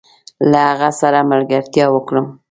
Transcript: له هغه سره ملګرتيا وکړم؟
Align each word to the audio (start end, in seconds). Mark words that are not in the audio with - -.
له 0.51 0.59
هغه 0.69 0.89
سره 1.01 1.19
ملګرتيا 1.31 1.85
وکړم؟ 1.91 2.25